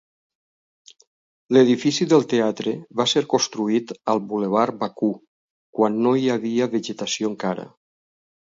L'edifici 1.57 2.07
del 2.13 2.25
teatre 2.31 2.73
va 3.01 3.07
ser 3.13 3.23
construït 3.35 3.93
al 4.15 4.23
Bulevard 4.33 4.81
Bakú, 4.83 5.11
quan 5.81 6.01
no 6.07 6.15
hi 6.23 6.27
havia 6.39 6.73
vegetació 6.79 7.31
encara. 7.35 7.69